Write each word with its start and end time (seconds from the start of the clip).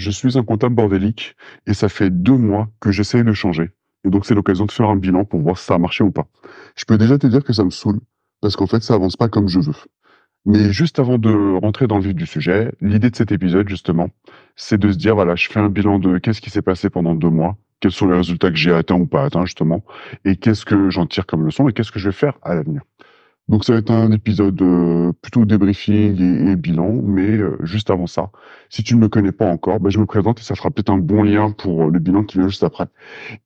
Je 0.00 0.10
suis 0.10 0.38
un 0.38 0.42
comptable 0.42 0.74
bordélique 0.74 1.36
et 1.66 1.74
ça 1.74 1.90
fait 1.90 2.08
deux 2.08 2.38
mois 2.38 2.70
que 2.80 2.90
j'essaye 2.90 3.22
de 3.22 3.34
changer. 3.34 3.68
Et 4.06 4.08
donc, 4.08 4.24
c'est 4.24 4.34
l'occasion 4.34 4.64
de 4.64 4.72
faire 4.72 4.88
un 4.88 4.96
bilan 4.96 5.26
pour 5.26 5.40
voir 5.40 5.58
si 5.58 5.66
ça 5.66 5.74
a 5.74 5.78
marché 5.78 6.02
ou 6.02 6.10
pas. 6.10 6.26
Je 6.74 6.86
peux 6.86 6.96
déjà 6.96 7.18
te 7.18 7.26
dire 7.26 7.44
que 7.44 7.52
ça 7.52 7.64
me 7.64 7.70
saoule 7.70 8.00
parce 8.40 8.56
qu'en 8.56 8.66
fait, 8.66 8.82
ça 8.82 8.94
avance 8.94 9.16
pas 9.16 9.28
comme 9.28 9.46
je 9.46 9.60
veux. 9.60 9.74
Mais 10.46 10.72
juste 10.72 10.98
avant 10.98 11.18
de 11.18 11.58
rentrer 11.60 11.86
dans 11.86 11.98
le 11.98 12.04
vif 12.04 12.14
du 12.14 12.24
sujet, 12.24 12.72
l'idée 12.80 13.10
de 13.10 13.16
cet 13.16 13.30
épisode, 13.30 13.68
justement, 13.68 14.08
c'est 14.56 14.78
de 14.78 14.90
se 14.90 14.96
dire, 14.96 15.14
voilà, 15.16 15.36
je 15.36 15.48
fais 15.50 15.60
un 15.60 15.68
bilan 15.68 15.98
de 15.98 16.16
qu'est-ce 16.16 16.40
qui 16.40 16.48
s'est 16.48 16.62
passé 16.62 16.88
pendant 16.88 17.14
deux 17.14 17.28
mois, 17.28 17.58
quels 17.80 17.92
sont 17.92 18.08
les 18.08 18.16
résultats 18.16 18.48
que 18.48 18.56
j'ai 18.56 18.72
atteints 18.72 18.98
ou 18.98 19.06
pas 19.06 19.24
atteints, 19.24 19.44
justement, 19.44 19.84
et 20.24 20.36
qu'est-ce 20.36 20.64
que 20.64 20.88
j'en 20.88 21.04
tire 21.04 21.26
comme 21.26 21.44
leçon 21.44 21.68
et 21.68 21.74
qu'est-ce 21.74 21.92
que 21.92 21.98
je 21.98 22.08
vais 22.08 22.16
faire 22.16 22.38
à 22.40 22.54
l'avenir. 22.54 22.80
Donc 23.50 23.64
ça 23.64 23.72
va 23.72 23.80
être 23.80 23.90
un 23.90 24.12
épisode 24.12 24.62
euh, 24.62 25.12
plutôt 25.22 25.44
débriefing 25.44 26.20
et, 26.20 26.52
et 26.52 26.56
bilan, 26.56 26.92
mais 27.02 27.36
euh, 27.36 27.56
juste 27.64 27.90
avant 27.90 28.06
ça, 28.06 28.30
si 28.68 28.84
tu 28.84 28.94
ne 28.94 29.00
me 29.00 29.08
connais 29.08 29.32
pas 29.32 29.44
encore, 29.44 29.80
ben, 29.80 29.90
je 29.90 29.98
me 29.98 30.06
présente 30.06 30.38
et 30.38 30.44
ça 30.44 30.54
fera 30.54 30.70
peut-être 30.70 30.90
un 30.90 30.98
bon 30.98 31.24
lien 31.24 31.50
pour 31.50 31.82
euh, 31.82 31.90
le 31.90 31.98
bilan 31.98 32.22
qui 32.22 32.38
vient 32.38 32.46
juste 32.46 32.62
après. 32.62 32.86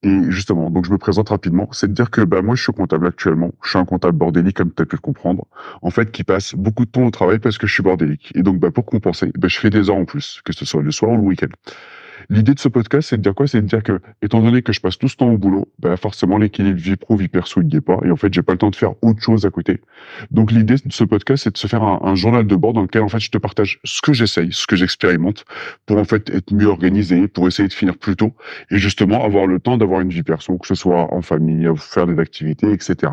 Et 0.02 0.14
justement, 0.28 0.68
donc 0.68 0.84
je 0.84 0.92
me 0.92 0.98
présente 0.98 1.30
rapidement, 1.30 1.70
c'est 1.72 1.88
de 1.88 1.94
dire 1.94 2.10
que 2.10 2.20
ben, 2.20 2.42
moi 2.42 2.54
je 2.54 2.62
suis 2.62 2.72
comptable 2.74 3.06
actuellement, 3.06 3.52
je 3.62 3.70
suis 3.70 3.78
un 3.78 3.86
comptable 3.86 4.18
bordélique 4.18 4.58
comme 4.58 4.74
tu 4.74 4.82
as 4.82 4.84
pu 4.86 4.96
le 4.96 5.00
comprendre, 5.00 5.46
en 5.80 5.88
fait 5.88 6.12
qui 6.12 6.22
passe 6.22 6.54
beaucoup 6.54 6.84
de 6.84 6.90
temps 6.90 7.06
au 7.06 7.10
travail 7.10 7.38
parce 7.38 7.56
que 7.56 7.66
je 7.66 7.72
suis 7.72 7.82
bordélique. 7.82 8.30
Et 8.34 8.42
donc 8.42 8.58
ben, 8.58 8.70
pour 8.70 8.84
compenser, 8.84 9.32
ben, 9.38 9.48
je 9.48 9.58
fais 9.58 9.70
des 9.70 9.88
heures 9.88 9.96
en 9.96 10.04
plus, 10.04 10.42
que 10.44 10.52
ce 10.52 10.66
soit 10.66 10.82
le 10.82 10.90
soir 10.90 11.12
ou 11.12 11.16
le 11.16 11.22
week-end. 11.22 11.48
L'idée 12.30 12.54
de 12.54 12.58
ce 12.58 12.68
podcast, 12.68 13.08
c'est 13.10 13.16
de 13.16 13.22
dire 13.22 13.34
quoi? 13.34 13.46
C'est 13.46 13.60
de 13.60 13.66
dire 13.66 13.82
que, 13.82 14.00
étant 14.22 14.40
donné 14.40 14.62
que 14.62 14.72
je 14.72 14.80
passe 14.80 14.98
tout 14.98 15.08
ce 15.08 15.16
temps 15.16 15.30
au 15.30 15.38
boulot, 15.38 15.68
ben 15.78 15.96
forcément 15.96 16.38
l'équilibre 16.38 16.78
vie 16.78 16.96
pro 16.96 17.16
vie 17.16 17.28
perso 17.28 17.60
il 17.60 17.68
n'y 17.68 17.76
est 17.76 17.80
pas, 17.80 17.98
et 18.04 18.10
en 18.10 18.16
fait 18.16 18.32
j'ai 18.32 18.42
pas 18.42 18.52
le 18.52 18.58
temps 18.58 18.70
de 18.70 18.76
faire 18.76 18.94
autre 19.02 19.20
chose 19.20 19.46
à 19.46 19.50
côté. 19.50 19.80
Donc 20.30 20.50
l'idée 20.52 20.76
de 20.84 20.92
ce 20.92 21.04
podcast, 21.04 21.44
c'est 21.44 21.52
de 21.52 21.58
se 21.58 21.66
faire 21.66 21.82
un, 21.82 22.14
journal 22.14 22.46
de 22.46 22.56
bord 22.56 22.72
dans 22.72 22.82
lequel 22.82 23.02
en 23.02 23.08
fait 23.08 23.20
je 23.20 23.30
te 23.30 23.38
partage 23.38 23.80
ce 23.84 24.00
que 24.00 24.12
j'essaye, 24.12 24.52
ce 24.52 24.66
que 24.66 24.76
j'expérimente, 24.76 25.44
pour 25.86 25.98
en 25.98 26.04
fait 26.04 26.30
être 26.30 26.52
mieux 26.52 26.66
organisé, 26.66 27.28
pour 27.28 27.48
essayer 27.48 27.68
de 27.68 27.72
finir 27.72 27.96
plus 27.96 28.16
tôt, 28.16 28.34
et 28.70 28.78
justement 28.78 29.24
avoir 29.24 29.46
le 29.46 29.60
temps 29.60 29.76
d'avoir 29.76 30.00
une 30.00 30.10
vie 30.10 30.22
perso, 30.22 30.56
que 30.58 30.66
ce 30.66 30.74
soit 30.74 31.12
en 31.12 31.22
famille, 31.22 31.68
faire 31.76 32.06
des 32.06 32.18
activités, 32.18 32.72
etc. 32.72 33.12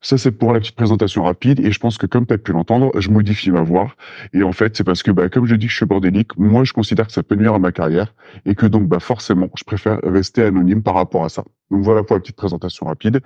Ça, 0.00 0.16
c'est 0.16 0.30
pour 0.30 0.52
la 0.52 0.60
petite 0.60 0.76
présentation 0.76 1.24
rapide. 1.24 1.60
Et 1.60 1.72
je 1.72 1.78
pense 1.80 1.98
que, 1.98 2.06
comme 2.06 2.26
tu 2.26 2.34
as 2.34 2.38
pu 2.38 2.52
l'entendre, 2.52 2.92
je 3.00 3.10
modifie 3.10 3.50
ma 3.50 3.62
voix. 3.62 3.94
Et 4.32 4.42
en 4.42 4.52
fait, 4.52 4.76
c'est 4.76 4.84
parce 4.84 5.02
que, 5.02 5.10
bah, 5.10 5.28
comme 5.28 5.46
je 5.46 5.56
dis 5.56 5.66
que 5.66 5.72
je 5.72 5.76
suis 5.76 5.86
bordélique, 5.86 6.36
moi, 6.38 6.64
je 6.64 6.72
considère 6.72 7.06
que 7.06 7.12
ça 7.12 7.22
peut 7.22 7.34
nuire 7.34 7.54
à 7.54 7.58
ma 7.58 7.72
carrière. 7.72 8.14
Et 8.46 8.54
que 8.54 8.66
donc, 8.66 8.88
bah, 8.88 9.00
forcément, 9.00 9.48
je 9.56 9.64
préfère 9.64 9.98
rester 10.04 10.44
anonyme 10.44 10.82
par 10.82 10.94
rapport 10.94 11.24
à 11.24 11.28
ça. 11.28 11.44
Donc 11.70 11.82
voilà 11.82 12.02
pour 12.02 12.16
la 12.16 12.20
petite 12.20 12.36
présentation 12.36 12.86
rapide. 12.86 13.20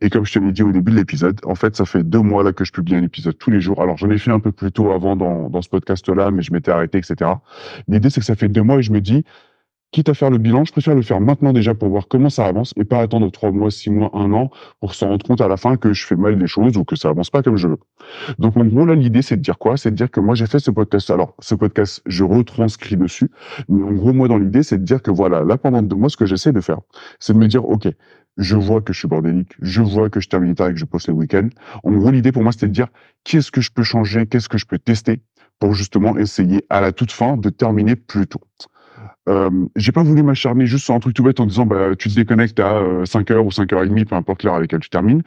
Et 0.00 0.10
comme 0.10 0.24
je 0.24 0.32
te 0.32 0.38
l'ai 0.38 0.52
dit 0.52 0.62
au 0.62 0.70
début 0.70 0.92
de 0.92 0.96
l'épisode, 0.96 1.40
en 1.44 1.54
fait, 1.54 1.74
ça 1.74 1.84
fait 1.84 2.04
deux 2.04 2.20
mois 2.20 2.44
là 2.44 2.52
que 2.52 2.64
je 2.64 2.72
publie 2.72 2.94
un 2.94 3.02
épisode 3.02 3.36
tous 3.38 3.50
les 3.50 3.60
jours. 3.60 3.82
Alors 3.82 3.96
j'en 3.96 4.10
ai 4.10 4.18
fait 4.18 4.30
un 4.30 4.40
peu 4.40 4.52
plus 4.52 4.70
tôt 4.70 4.92
avant 4.92 5.16
dans, 5.16 5.48
dans 5.48 5.62
ce 5.62 5.68
podcast-là, 5.68 6.30
mais 6.30 6.42
je 6.42 6.52
m'étais 6.52 6.70
arrêté, 6.70 6.98
etc. 6.98 7.32
L'idée, 7.88 8.10
c'est 8.10 8.20
que 8.20 8.26
ça 8.26 8.36
fait 8.36 8.48
deux 8.48 8.62
mois 8.62 8.78
et 8.78 8.82
je 8.82 8.92
me 8.92 9.00
dis, 9.00 9.24
quitte 9.90 10.08
à 10.08 10.14
faire 10.14 10.30
le 10.30 10.38
bilan, 10.38 10.64
je 10.64 10.72
préfère 10.72 10.94
le 10.94 11.02
faire 11.02 11.20
maintenant 11.20 11.52
déjà 11.52 11.74
pour 11.74 11.88
voir 11.88 12.08
comment 12.08 12.28
ça 12.28 12.46
avance 12.46 12.74
et 12.76 12.84
pas 12.84 13.00
attendre 13.00 13.30
trois 13.30 13.50
mois, 13.50 13.70
six 13.70 13.90
mois, 13.90 14.10
un 14.12 14.32
an 14.32 14.50
pour 14.80 14.94
se 14.94 15.04
rendre 15.04 15.24
compte 15.24 15.40
à 15.40 15.48
la 15.48 15.56
fin 15.56 15.76
que 15.76 15.92
je 15.92 16.06
fais 16.06 16.16
mal 16.16 16.38
des 16.38 16.46
choses 16.46 16.76
ou 16.76 16.84
que 16.84 16.96
ça 16.96 17.08
avance 17.08 17.30
pas 17.30 17.42
comme 17.42 17.56
je 17.56 17.68
veux. 17.68 17.78
Donc 18.38 18.56
en 18.56 18.64
gros 18.64 18.84
là 18.84 18.94
l'idée 18.94 19.22
c'est 19.22 19.36
de 19.36 19.42
dire 19.42 19.58
quoi? 19.58 19.76
C'est 19.76 19.90
de 19.90 19.96
dire 19.96 20.10
que 20.10 20.20
moi 20.20 20.34
j'ai 20.34 20.46
fait 20.46 20.58
ce 20.58 20.70
podcast. 20.70 21.10
Alors 21.10 21.34
ce 21.38 21.54
podcast 21.54 22.02
je 22.06 22.24
retranscris 22.24 22.96
dessus, 22.96 23.30
mais 23.68 23.82
en 23.82 23.92
gros 23.92 24.12
moi 24.12 24.28
dans 24.28 24.38
l'idée 24.38 24.62
c'est 24.62 24.78
de 24.78 24.84
dire 24.84 25.02
que 25.02 25.10
voilà 25.10 25.42
là 25.42 25.56
pendant 25.56 25.82
deux 25.82 25.96
mois 25.96 26.10
ce 26.10 26.16
que 26.16 26.26
j'essaie 26.26 26.52
de 26.52 26.60
faire, 26.60 26.80
c'est 27.18 27.32
de 27.32 27.38
me 27.38 27.48
dire 27.48 27.64
ok 27.64 27.88
je 28.36 28.56
vois 28.56 28.80
que 28.82 28.92
je 28.92 29.00
suis 29.00 29.08
bordélique, 29.08 29.54
je 29.60 29.82
vois 29.82 30.10
que 30.10 30.20
je 30.20 30.28
termine 30.28 30.54
tard 30.54 30.68
et 30.68 30.72
que 30.72 30.78
je 30.78 30.84
poste 30.84 31.08
le 31.08 31.14
week-end. 31.14 31.48
En 31.82 31.92
gros 31.92 32.10
l'idée 32.10 32.30
pour 32.30 32.42
moi 32.42 32.52
c'était 32.52 32.68
de 32.68 32.72
dire 32.72 32.88
qu'est-ce 33.24 33.50
que 33.50 33.60
je 33.60 33.70
peux 33.72 33.82
changer, 33.82 34.26
qu'est-ce 34.26 34.48
que 34.48 34.58
je 34.58 34.66
peux 34.66 34.78
tester 34.78 35.22
pour 35.58 35.72
justement 35.72 36.16
essayer 36.18 36.64
à 36.70 36.80
la 36.80 36.92
toute 36.92 37.10
fin 37.10 37.36
de 37.36 37.48
terminer 37.48 37.96
plus 37.96 38.26
tôt? 38.26 38.40
Euh, 39.28 39.50
j'ai 39.76 39.92
pas 39.92 40.02
voulu 40.02 40.22
m'acharner 40.22 40.66
juste 40.66 40.84
sur 40.84 40.94
un 40.94 41.00
truc 41.00 41.14
tout 41.14 41.22
bête 41.22 41.40
en 41.40 41.46
disant 41.46 41.66
bah 41.66 41.96
tu 41.98 42.08
te 42.08 42.14
déconnectes 42.14 42.60
à 42.60 42.80
5h 43.04 43.38
ou 43.38 43.48
5h30 43.48 44.04
peu 44.06 44.14
importe 44.14 44.42
l'heure 44.42 44.54
à 44.54 44.60
laquelle 44.60 44.80
tu 44.80 44.90
termines 44.90 45.22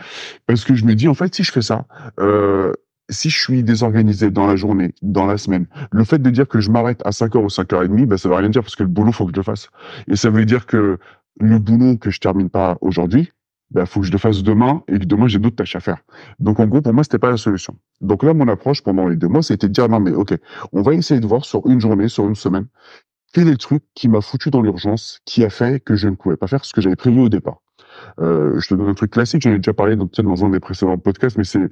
parce 0.47 0.63
que 0.63 0.75
je 0.75 0.85
me 0.85 0.95
dis 0.95 1.07
en 1.07 1.13
fait 1.13 1.33
si 1.33 1.43
je 1.43 1.51
fais 1.51 1.61
ça 1.61 1.85
euh, 2.19 2.71
si 3.11 3.29
je 3.29 3.39
suis 3.39 3.63
désorganisé 3.63 4.31
dans 4.31 4.47
la 4.47 4.55
journée, 4.55 4.93
dans 5.01 5.25
la 5.25 5.37
semaine, 5.37 5.67
le 5.91 6.03
fait 6.03 6.19
de 6.19 6.29
dire 6.29 6.47
que 6.47 6.59
je 6.59 6.71
m'arrête 6.71 7.01
à 7.05 7.09
5h 7.09 7.37
ou 7.37 7.47
5h30, 7.47 8.05
bah, 8.05 8.17
ça 8.17 8.29
veut 8.29 8.35
rien 8.35 8.49
dire 8.49 8.61
parce 8.61 8.75
que 8.75 8.83
le 8.83 8.89
boulot, 8.89 9.11
faut 9.11 9.25
que 9.25 9.31
je 9.33 9.37
le 9.37 9.43
fasse. 9.43 9.69
Et 10.07 10.15
ça 10.15 10.29
veut 10.29 10.45
dire 10.45 10.65
que 10.65 10.97
le 11.39 11.59
boulot 11.59 11.97
que 11.97 12.09
je 12.09 12.19
termine 12.19 12.49
pas 12.49 12.77
aujourd'hui, 12.81 13.31
bah, 13.71 13.85
faut 13.85 14.01
que 14.01 14.05
je 14.05 14.11
le 14.11 14.17
fasse 14.17 14.43
demain 14.43 14.83
et 14.87 14.99
que 14.99 15.05
demain 15.05 15.27
j'ai 15.27 15.39
d'autres 15.39 15.55
tâches 15.55 15.75
à 15.75 15.79
faire. 15.79 15.97
Donc 16.39 16.59
en 16.59 16.67
gros 16.67 16.81
pour 16.81 16.93
moi 16.93 17.03
c'était 17.03 17.19
pas 17.19 17.29
la 17.29 17.37
solution. 17.37 17.77
Donc 18.01 18.23
là 18.23 18.33
mon 18.33 18.47
approche 18.49 18.81
pendant 18.81 19.07
les 19.07 19.15
deux 19.15 19.29
mois 19.29 19.41
c'était 19.41 19.67
de 19.67 19.73
dire 19.73 19.87
non 19.87 20.01
mais 20.01 20.11
ok 20.11 20.33
on 20.73 20.81
va 20.81 20.93
essayer 20.93 21.21
de 21.21 21.27
voir 21.27 21.45
sur 21.45 21.65
une 21.67 21.79
journée, 21.79 22.09
sur 22.09 22.27
une 22.27 22.35
semaine 22.35 22.67
quel 23.33 23.47
est 23.47 23.51
le 23.51 23.57
truc 23.57 23.83
qui 23.95 24.07
m'a 24.07 24.21
foutu 24.21 24.49
dans 24.49 24.61
l'urgence, 24.61 25.19
qui 25.25 25.43
a 25.43 25.49
fait 25.49 25.83
que 25.83 25.95
je 25.95 26.07
ne 26.07 26.15
pouvais 26.15 26.37
pas 26.37 26.47
faire 26.47 26.65
ce 26.65 26.73
que 26.73 26.81
j'avais 26.81 26.95
prévu 26.95 27.19
au 27.19 27.29
départ 27.29 27.61
euh, 28.19 28.59
Je 28.59 28.67
te 28.67 28.73
donne 28.75 28.89
un 28.89 28.93
truc 28.93 29.11
classique, 29.11 29.41
j'en 29.41 29.51
ai 29.51 29.57
déjà 29.57 29.73
parlé 29.73 29.95
dans, 29.95 30.09
dans 30.17 30.45
un 30.45 30.49
des 30.49 30.59
précédents 30.59 30.97
podcasts, 30.97 31.37
mais 31.37 31.43
c'est 31.43 31.69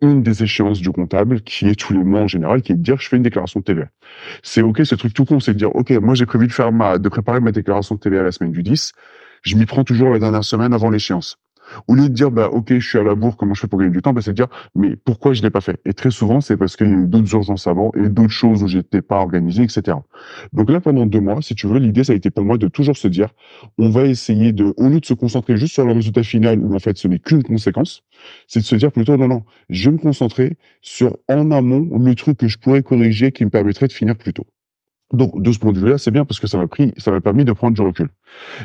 une 0.00 0.22
des 0.22 0.42
échéances 0.42 0.80
du 0.80 0.90
comptable 0.90 1.40
qui 1.42 1.66
est 1.68 1.78
tous 1.78 1.92
les 1.92 2.02
mois 2.02 2.20
en 2.20 2.28
général, 2.28 2.62
qui 2.62 2.72
est 2.72 2.76
de 2.76 2.82
dire 2.82 3.00
je 3.00 3.08
fais 3.08 3.16
une 3.16 3.22
déclaration 3.22 3.60
de 3.60 3.64
TVA. 3.64 3.88
C'est 4.42 4.62
ok, 4.62 4.84
ce 4.84 4.94
truc 4.94 5.14
tout 5.14 5.24
con, 5.24 5.40
c'est 5.40 5.52
de 5.52 5.58
dire 5.58 5.74
ok, 5.74 5.90
moi 5.92 6.14
j'ai 6.14 6.26
prévu 6.26 6.46
de 6.46 6.52
faire 6.52 6.72
ma, 6.72 6.98
de 6.98 7.08
préparer 7.08 7.40
ma 7.40 7.52
déclaration 7.52 7.94
de 7.94 8.00
TVA 8.00 8.22
la 8.22 8.32
semaine 8.32 8.52
du 8.52 8.62
10. 8.62 8.92
Je 9.42 9.56
m'y 9.56 9.66
prends 9.66 9.84
toujours 9.84 10.10
la 10.10 10.18
dernière 10.18 10.44
semaine 10.44 10.72
avant 10.72 10.90
l'échéance. 10.90 11.38
Au 11.88 11.94
lieu 11.94 12.08
de 12.08 12.14
dire, 12.14 12.30
bah, 12.30 12.48
ok, 12.50 12.74
je 12.78 12.86
suis 12.86 12.98
à 12.98 13.02
la 13.02 13.14
bourre, 13.14 13.36
comment 13.36 13.54
je 13.54 13.60
fais 13.60 13.68
pour 13.68 13.78
gagner 13.78 13.92
du 13.92 14.02
temps, 14.02 14.12
bah, 14.12 14.20
c'est 14.22 14.30
de 14.30 14.36
dire, 14.36 14.48
mais 14.74 14.96
pourquoi 14.96 15.32
je 15.32 15.42
l'ai 15.42 15.50
pas 15.50 15.60
fait? 15.60 15.80
Et 15.84 15.92
très 15.92 16.10
souvent, 16.10 16.40
c'est 16.40 16.56
parce 16.56 16.76
qu'il 16.76 16.88
y 16.88 16.90
a 16.90 16.94
eu 16.94 17.06
d'autres 17.06 17.32
urgences 17.34 17.66
avant 17.66 17.92
et 17.96 18.08
d'autres 18.08 18.30
choses 18.30 18.62
où 18.62 18.68
j'étais 18.68 19.02
pas 19.02 19.18
organisé, 19.18 19.62
etc. 19.64 19.98
Donc 20.52 20.70
là, 20.70 20.80
pendant 20.80 21.06
deux 21.06 21.20
mois, 21.20 21.40
si 21.42 21.54
tu 21.54 21.66
veux, 21.66 21.78
l'idée, 21.78 22.04
ça 22.04 22.12
a 22.12 22.16
été 22.16 22.30
pour 22.30 22.44
moi 22.44 22.58
de 22.58 22.68
toujours 22.68 22.96
se 22.96 23.08
dire, 23.08 23.28
on 23.78 23.88
va 23.90 24.04
essayer 24.04 24.52
de, 24.52 24.74
au 24.76 24.88
lieu 24.88 25.00
de 25.00 25.06
se 25.06 25.14
concentrer 25.14 25.56
juste 25.56 25.74
sur 25.74 25.84
le 25.84 25.92
résultat 25.92 26.22
final 26.22 26.58
où 26.60 26.74
en 26.74 26.78
fait 26.78 26.96
ce 26.98 27.08
n'est 27.08 27.18
qu'une 27.18 27.42
conséquence, 27.42 28.02
c'est 28.46 28.60
de 28.60 28.64
se 28.64 28.76
dire 28.76 28.92
plutôt, 28.92 29.16
non, 29.16 29.28
non, 29.28 29.42
je 29.70 29.90
vais 29.90 29.96
me 29.96 30.00
concentrer 30.00 30.56
sur 30.80 31.16
en 31.28 31.50
amont 31.50 31.88
le 31.98 32.14
truc 32.14 32.38
que 32.38 32.48
je 32.48 32.58
pourrais 32.58 32.82
corriger 32.82 33.32
qui 33.32 33.44
me 33.44 33.50
permettrait 33.50 33.88
de 33.88 33.92
finir 33.92 34.16
plus 34.16 34.32
tôt. 34.32 34.46
Donc, 35.14 35.40
de 35.40 35.52
ce 35.52 35.58
point 35.58 35.72
de 35.72 35.78
vue-là, 35.78 35.98
c'est 35.98 36.10
bien 36.10 36.24
parce 36.24 36.40
que 36.40 36.46
ça 36.46 36.58
m'a 36.58 36.66
pris, 36.66 36.92
ça 36.96 37.10
m'a 37.10 37.20
permis 37.20 37.44
de 37.44 37.52
prendre 37.52 37.74
du 37.74 37.82
recul. 37.82 38.08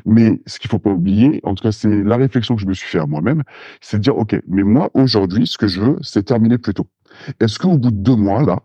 Mais 0.05 0.41
ce 0.45 0.59
qu'il 0.59 0.69
faut 0.69 0.79
pas 0.79 0.91
oublier, 0.91 1.39
en 1.43 1.55
tout 1.55 1.63
cas, 1.63 1.71
c'est 1.71 2.03
la 2.03 2.17
réflexion 2.17 2.55
que 2.55 2.61
je 2.61 2.67
me 2.67 2.73
suis 2.73 2.87
fait 2.87 2.99
à 2.99 3.05
moi-même, 3.05 3.43
c'est 3.81 3.97
de 3.97 4.03
dire, 4.03 4.17
OK, 4.17 4.39
mais 4.47 4.63
moi, 4.63 4.89
aujourd'hui, 4.93 5.47
ce 5.47 5.57
que 5.57 5.67
je 5.67 5.81
veux, 5.81 5.97
c'est 6.01 6.23
terminer 6.23 6.57
plus 6.57 6.73
tôt. 6.73 6.87
Est-ce 7.39 7.59
qu'au 7.59 7.77
bout 7.77 7.91
de 7.91 7.97
deux 7.97 8.15
mois, 8.15 8.43
là, 8.43 8.59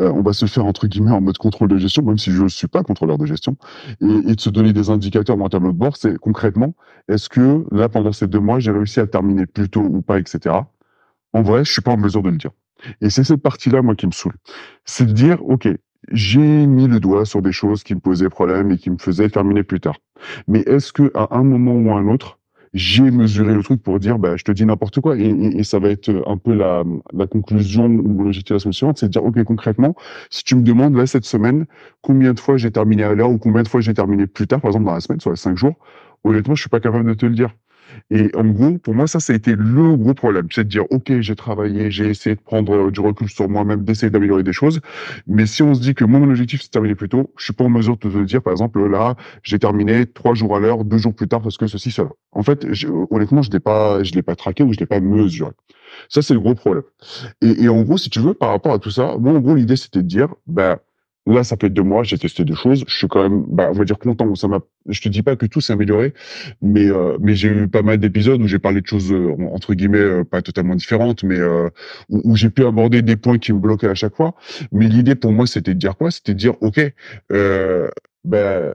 euh, 0.00 0.10
on 0.10 0.22
va 0.22 0.32
se 0.32 0.46
faire, 0.46 0.64
entre 0.64 0.86
guillemets, 0.86 1.10
en 1.10 1.20
mode 1.20 1.38
contrôle 1.38 1.68
de 1.68 1.76
gestion, 1.76 2.02
même 2.02 2.18
si 2.18 2.30
je 2.30 2.42
ne 2.42 2.48
suis 2.48 2.66
pas 2.66 2.82
contrôleur 2.82 3.18
de 3.18 3.26
gestion, 3.26 3.56
et, 4.00 4.34
de 4.34 4.40
se 4.40 4.50
donner 4.50 4.72
des 4.72 4.90
indicateurs 4.90 5.36
dans 5.36 5.46
un 5.46 5.48
tableau 5.48 5.72
de 5.72 5.76
bord, 5.76 5.96
c'est 5.96 6.18
concrètement, 6.18 6.74
est-ce 7.08 7.28
que, 7.28 7.64
là, 7.70 7.88
pendant 7.88 8.12
ces 8.12 8.26
deux 8.26 8.40
mois, 8.40 8.58
j'ai 8.58 8.70
réussi 8.70 9.00
à 9.00 9.06
terminer 9.06 9.46
plus 9.46 9.68
tôt 9.68 9.82
ou 9.82 10.00
pas, 10.02 10.18
etc. 10.18 10.54
En 11.34 11.42
vrai, 11.42 11.64
je 11.64 11.72
suis 11.72 11.82
pas 11.82 11.92
en 11.92 11.96
mesure 11.98 12.22
de 12.22 12.30
le 12.30 12.36
dire. 12.36 12.50
Et 13.00 13.10
c'est 13.10 13.24
cette 13.24 13.42
partie-là, 13.42 13.82
moi, 13.82 13.94
qui 13.94 14.06
me 14.06 14.12
saoule. 14.12 14.34
C'est 14.84 15.06
de 15.06 15.12
dire, 15.12 15.44
OK, 15.44 15.68
j'ai 16.10 16.66
mis 16.66 16.88
le 16.88 17.00
doigt 17.00 17.24
sur 17.24 17.42
des 17.42 17.52
choses 17.52 17.82
qui 17.82 17.94
me 17.94 18.00
posaient 18.00 18.28
problème 18.28 18.72
et 18.72 18.78
qui 18.78 18.90
me 18.90 18.98
faisaient 18.98 19.28
terminer 19.28 19.62
plus 19.62 19.80
tard. 19.80 19.96
Mais 20.48 20.60
est-ce 20.60 20.92
que 20.92 21.10
à 21.14 21.36
un 21.36 21.44
moment 21.44 21.74
ou 21.74 21.90
à 21.90 21.98
un 21.98 22.08
autre, 22.08 22.38
j'ai 22.74 23.10
mesuré 23.10 23.54
le 23.54 23.62
truc 23.62 23.82
pour 23.82 24.00
dire, 24.00 24.18
bah, 24.18 24.36
je 24.36 24.44
te 24.44 24.52
dis 24.52 24.64
n'importe 24.64 25.00
quoi, 25.00 25.16
et, 25.18 25.62
ça 25.62 25.78
va 25.78 25.90
être 25.90 26.10
un 26.26 26.38
peu 26.38 26.54
la, 26.54 26.84
la 27.12 27.26
conclusion 27.26 27.84
ou 27.86 28.32
semaine 28.32 28.72
suivante, 28.72 28.98
c'est 28.98 29.06
de 29.06 29.12
dire, 29.12 29.24
ok, 29.24 29.42
concrètement, 29.44 29.94
si 30.30 30.42
tu 30.42 30.56
me 30.56 30.62
demandes 30.62 30.96
là 30.96 31.06
cette 31.06 31.24
semaine, 31.24 31.66
combien 32.00 32.32
de 32.32 32.40
fois 32.40 32.56
j'ai 32.56 32.70
terminé 32.70 33.02
à 33.04 33.14
l'heure 33.14 33.30
ou 33.30 33.38
combien 33.38 33.62
de 33.62 33.68
fois 33.68 33.80
j'ai 33.80 33.94
terminé 33.94 34.26
plus 34.26 34.46
tard, 34.46 34.60
par 34.60 34.70
exemple 34.70 34.86
dans 34.86 34.94
la 34.94 35.00
semaine, 35.00 35.20
sur 35.20 35.30
les 35.30 35.36
cinq 35.36 35.56
jours, 35.56 35.74
honnêtement, 36.24 36.54
je 36.54 36.62
suis 36.62 36.70
pas 36.70 36.80
capable 36.80 37.06
de 37.06 37.14
te 37.14 37.26
le 37.26 37.34
dire. 37.34 37.50
Et 38.10 38.30
en 38.34 38.44
gros, 38.44 38.78
pour 38.78 38.94
moi, 38.94 39.06
ça, 39.06 39.20
ça 39.20 39.32
a 39.32 39.36
été 39.36 39.54
le 39.56 39.96
gros 39.96 40.14
problème. 40.14 40.48
C'est 40.50 40.64
de 40.64 40.68
dire, 40.68 40.84
OK, 40.90 41.20
j'ai 41.20 41.36
travaillé, 41.36 41.90
j'ai 41.90 42.08
essayé 42.08 42.36
de 42.36 42.40
prendre 42.40 42.74
euh, 42.74 42.90
du 42.90 43.00
recul 43.00 43.28
sur 43.28 43.48
moi-même, 43.48 43.84
d'essayer 43.84 44.10
d'améliorer 44.10 44.42
des 44.42 44.52
choses. 44.52 44.80
Mais 45.26 45.46
si 45.46 45.62
on 45.62 45.74
se 45.74 45.80
dit 45.80 45.94
que 45.94 46.04
mon 46.04 46.22
objectif, 46.28 46.60
c'est 46.60 46.68
de 46.68 46.72
terminer 46.72 46.94
plus 46.94 47.08
tôt, 47.08 47.32
je 47.36 47.44
suis 47.44 47.52
pas 47.52 47.64
en 47.64 47.70
mesure 47.70 47.96
de 47.96 48.08
te 48.08 48.24
dire, 48.24 48.42
par 48.42 48.52
exemple, 48.52 48.84
là, 48.86 49.16
j'ai 49.42 49.58
terminé 49.58 50.06
trois 50.06 50.34
jours 50.34 50.56
à 50.56 50.60
l'heure, 50.60 50.84
deux 50.84 50.98
jours 50.98 51.14
plus 51.14 51.28
tard, 51.28 51.42
parce 51.42 51.56
que 51.56 51.66
ceci, 51.66 51.90
cela. 51.90 52.10
En 52.32 52.42
fait, 52.42 52.66
honnêtement, 53.10 53.42
je 53.42 53.50
l'ai 53.50 53.60
pas, 53.60 54.02
je 54.02 54.12
l'ai 54.12 54.22
pas 54.22 54.34
traqué 54.34 54.62
ou 54.62 54.72
je 54.72 54.78
l'ai 54.78 54.86
pas 54.86 55.00
mesuré. 55.00 55.52
Ça, 56.08 56.22
c'est 56.22 56.34
le 56.34 56.40
gros 56.40 56.54
problème. 56.54 56.84
Et, 57.42 57.64
et, 57.64 57.68
en 57.68 57.82
gros, 57.82 57.98
si 57.98 58.10
tu 58.10 58.20
veux, 58.20 58.34
par 58.34 58.50
rapport 58.50 58.72
à 58.72 58.78
tout 58.78 58.90
ça, 58.90 59.16
moi, 59.18 59.32
en 59.32 59.40
gros, 59.40 59.54
l'idée, 59.54 59.76
c'était 59.76 60.02
de 60.02 60.06
dire, 60.06 60.28
ben, 60.46 60.78
Là, 61.26 61.44
ça 61.44 61.56
fait 61.60 61.70
deux 61.70 61.82
mois, 61.84 62.02
j'ai 62.02 62.18
testé 62.18 62.44
deux 62.44 62.54
choses. 62.56 62.84
Je 62.88 62.96
suis 62.96 63.06
quand 63.06 63.22
même, 63.22 63.44
bah, 63.48 63.68
on 63.70 63.74
va 63.74 63.84
dire 63.84 63.98
content. 63.98 64.34
Ça 64.34 64.48
m'a, 64.48 64.58
je 64.88 65.00
te 65.00 65.08
dis 65.08 65.22
pas 65.22 65.36
que 65.36 65.46
tout 65.46 65.60
s'est 65.60 65.72
amélioré, 65.72 66.14
mais 66.62 66.86
euh, 66.88 67.16
mais 67.20 67.36
j'ai 67.36 67.48
eu 67.48 67.68
pas 67.68 67.82
mal 67.82 67.98
d'épisodes 67.98 68.40
où 68.42 68.48
j'ai 68.48 68.58
parlé 68.58 68.80
de 68.80 68.86
choses 68.86 69.12
euh, 69.12 69.36
entre 69.52 69.74
guillemets 69.74 69.98
euh, 69.98 70.24
pas 70.24 70.42
totalement 70.42 70.74
différentes, 70.74 71.22
mais 71.22 71.38
euh, 71.38 71.68
où, 72.08 72.32
où 72.32 72.36
j'ai 72.36 72.50
pu 72.50 72.64
aborder 72.66 73.02
des 73.02 73.16
points 73.16 73.38
qui 73.38 73.52
me 73.52 73.60
bloquaient 73.60 73.88
à 73.88 73.94
chaque 73.94 74.16
fois. 74.16 74.34
Mais 74.72 74.88
l'idée 74.88 75.14
pour 75.14 75.32
moi, 75.32 75.46
c'était 75.46 75.74
de 75.74 75.78
dire 75.78 75.96
quoi? 75.96 76.10
C'était 76.10 76.34
de 76.34 76.38
dire, 76.38 76.54
ok, 76.60 76.80
ben 78.24 78.72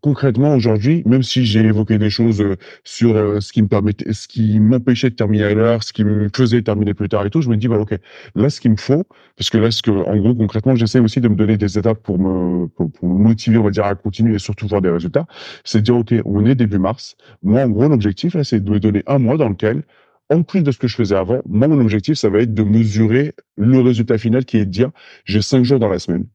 concrètement 0.00 0.54
aujourd'hui, 0.54 1.02
même 1.06 1.22
si 1.22 1.44
j'ai 1.44 1.60
évoqué 1.60 1.98
des 1.98 2.10
choses 2.10 2.40
euh, 2.40 2.56
sur 2.84 3.16
euh, 3.16 3.40
ce 3.40 3.52
qui 3.52 3.62
me 3.62 3.68
permettait, 3.68 4.12
ce 4.12 4.28
qui 4.28 4.60
m'empêchait 4.60 5.10
de 5.10 5.14
terminer 5.14 5.44
à 5.44 5.54
l'heure, 5.54 5.82
ce 5.82 5.92
qui 5.92 6.04
me 6.04 6.28
faisait 6.34 6.62
terminer 6.62 6.94
plus 6.94 7.08
tard 7.08 7.26
et 7.26 7.30
tout, 7.30 7.40
je 7.40 7.48
me 7.48 7.56
dis 7.56 7.68
bah 7.68 7.78
ok, 7.78 7.96
là 8.34 8.50
ce 8.50 8.60
qu'il 8.60 8.70
me 8.70 8.76
faut, 8.76 9.04
parce 9.36 9.50
que 9.50 9.58
là 9.58 9.70
ce 9.70 9.82
que 9.82 9.90
en 9.90 10.16
gros 10.16 10.34
concrètement 10.34 10.74
j'essaie 10.76 11.00
aussi 11.00 11.20
de 11.20 11.28
me 11.28 11.36
donner 11.36 11.56
des 11.56 11.78
étapes 11.78 12.02
pour 12.02 12.18
me 12.18 12.68
pour, 12.68 12.90
me 13.02 13.08
motiver 13.24 13.58
on 13.58 13.64
va 13.64 13.70
dire 13.70 13.84
à 13.84 13.94
continuer 13.94 14.34
et 14.34 14.38
surtout 14.38 14.66
voir 14.66 14.82
des 14.82 14.90
résultats, 14.90 15.26
c'est 15.64 15.78
de 15.78 15.84
dire 15.84 15.96
ok 15.96 16.14
on 16.24 16.44
est 16.46 16.54
début 16.54 16.78
mars, 16.78 17.16
moi 17.42 17.62
en 17.62 17.68
gros 17.68 17.88
l'objectif 17.88 18.34
là 18.34 18.44
c'est 18.44 18.60
de 18.60 18.70
me 18.70 18.80
donner 18.80 19.02
un 19.06 19.18
mois 19.18 19.36
dans 19.36 19.48
lequel 19.48 19.84
en 20.30 20.42
plus 20.42 20.62
de 20.62 20.70
ce 20.70 20.78
que 20.78 20.88
je 20.88 20.96
faisais 20.96 21.16
avant, 21.16 21.40
moi, 21.46 21.68
mon 21.68 21.80
objectif, 21.80 22.16
ça 22.16 22.28
va 22.28 22.40
être 22.40 22.52
de 22.52 22.62
mesurer 22.62 23.32
le 23.56 23.80
résultat 23.80 24.18
final 24.18 24.44
qui 24.44 24.58
est 24.58 24.66
de 24.66 24.70
dire, 24.70 24.90
j'ai 25.24 25.40
cinq 25.40 25.64
jours 25.64 25.78
dans 25.78 25.88
la 25.88 25.98
semaine. 25.98 26.26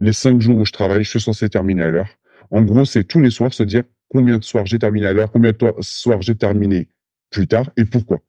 Les 0.00 0.12
cinq 0.12 0.40
jours 0.40 0.56
où 0.56 0.64
je 0.64 0.72
travaille, 0.72 1.04
je 1.04 1.10
suis 1.10 1.20
censé 1.20 1.48
terminer 1.48 1.82
à 1.82 1.90
l'heure. 1.90 2.08
En 2.50 2.62
gros, 2.62 2.84
c'est 2.84 3.04
tous 3.04 3.20
les 3.20 3.30
soirs 3.30 3.52
se 3.52 3.62
dire 3.62 3.84
combien 4.08 4.38
de 4.38 4.44
soirs 4.44 4.66
j'ai 4.66 4.78
terminé 4.78 5.06
à 5.06 5.12
l'heure, 5.12 5.30
combien 5.30 5.52
de 5.52 5.58
soirs 5.80 6.22
j'ai 6.22 6.34
terminé 6.34 6.88
plus 7.30 7.46
tard 7.46 7.70
et 7.76 7.84
pourquoi. 7.84 8.20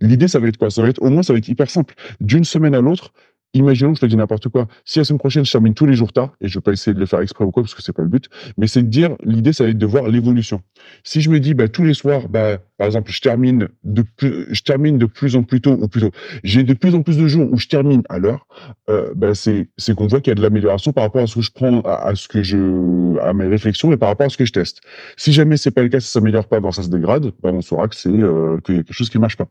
L'idée, 0.00 0.28
ça 0.28 0.38
va 0.38 0.48
être 0.48 0.56
quoi? 0.56 0.70
Ça 0.70 0.82
va 0.82 0.88
être, 0.88 1.02
au 1.02 1.10
moins, 1.10 1.22
ça 1.22 1.32
va 1.32 1.38
être 1.38 1.48
hyper 1.48 1.70
simple. 1.70 1.94
D'une 2.20 2.44
semaine 2.44 2.74
à 2.74 2.80
l'autre, 2.80 3.12
imaginons, 3.58 3.94
je 3.94 4.00
te 4.00 4.06
dis 4.06 4.16
n'importe 4.16 4.48
quoi, 4.48 4.66
si 4.84 4.98
la 4.98 5.04
semaine 5.04 5.18
prochaine, 5.18 5.44
je 5.44 5.52
termine 5.52 5.74
tous 5.74 5.86
les 5.86 5.94
jours 5.94 6.12
tard, 6.12 6.32
et 6.40 6.48
je 6.48 6.58
vais 6.58 6.62
pas 6.62 6.72
essayer 6.72 6.94
de 6.94 7.00
le 7.00 7.06
faire 7.06 7.20
exprès 7.20 7.44
ou 7.44 7.50
quoi, 7.50 7.62
parce 7.62 7.74
que 7.74 7.82
c'est 7.82 7.92
pas 7.92 8.02
le 8.02 8.08
but, 8.08 8.28
mais 8.56 8.66
c'est 8.66 8.82
de 8.82 8.88
dire, 8.88 9.16
l'idée, 9.24 9.52
ça 9.52 9.64
va 9.64 9.70
être 9.70 9.78
de 9.78 9.86
voir 9.86 10.08
l'évolution. 10.08 10.62
Si 11.04 11.20
je 11.20 11.30
me 11.30 11.40
dis, 11.40 11.54
bah, 11.54 11.68
tous 11.68 11.84
les 11.84 11.94
soirs, 11.94 12.28
bah, 12.28 12.58
par 12.78 12.86
exemple, 12.86 13.10
je 13.10 13.20
termine 13.20 13.68
de 13.84 14.02
plus, 14.02 14.46
je 14.50 14.62
termine 14.62 14.98
de 14.98 15.06
plus 15.06 15.36
en 15.36 15.42
plus 15.42 15.60
tôt, 15.60 15.72
ou 15.80 15.88
plutôt, 15.88 16.10
j'ai 16.44 16.62
de 16.62 16.74
plus 16.74 16.94
en 16.94 17.02
plus 17.02 17.16
de 17.16 17.26
jours 17.26 17.48
où 17.50 17.58
je 17.58 17.68
termine 17.68 18.02
à 18.08 18.18
l'heure, 18.18 18.46
euh, 18.90 19.12
bah, 19.14 19.34
c'est, 19.34 19.68
c'est 19.76 19.94
qu'on 19.94 20.06
voit 20.06 20.20
qu'il 20.20 20.30
y 20.30 20.32
a 20.32 20.36
de 20.36 20.42
l'amélioration 20.42 20.92
par 20.92 21.04
rapport 21.04 21.22
à 21.22 21.26
ce 21.26 21.36
que 21.36 21.40
je 21.42 21.50
prends, 21.52 21.80
à, 21.82 22.14
ce 22.14 22.28
que 22.28 22.42
je, 22.42 23.18
à 23.20 23.32
mes 23.32 23.46
réflexions 23.46 23.92
et 23.92 23.96
par 23.96 24.08
rapport 24.08 24.26
à 24.26 24.30
ce 24.30 24.36
que 24.36 24.44
je 24.44 24.52
teste. 24.52 24.80
Si 25.16 25.32
jamais 25.32 25.56
c'est 25.56 25.70
pas 25.70 25.82
le 25.82 25.88
cas, 25.88 26.00
ça 26.00 26.08
s'améliore 26.08 26.48
pas, 26.48 26.60
bon, 26.60 26.70
ça 26.70 26.82
se 26.82 26.90
dégrade, 26.90 27.32
bah, 27.42 27.50
on 27.52 27.62
saura 27.62 27.88
que 27.88 27.96
c'est, 27.96 28.08
euh, 28.08 28.58
qu'il 28.64 28.76
y 28.76 28.78
a 28.78 28.82
quelque 28.82 28.94
chose 28.94 29.10
qui 29.10 29.18
marche 29.18 29.36
pas. 29.36 29.48